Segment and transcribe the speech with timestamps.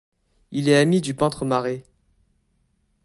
[0.49, 1.85] Il est ami du peintre Marées.